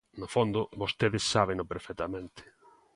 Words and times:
No 0.19 0.27
fondo 0.35 0.61
vostedes 0.81 1.23
sábeno 1.33 1.63
perfectamente. 1.71 2.41